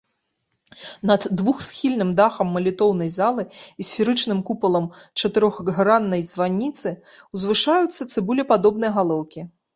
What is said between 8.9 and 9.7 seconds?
галоўкі.